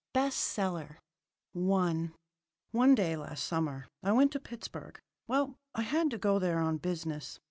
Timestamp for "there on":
6.39-6.79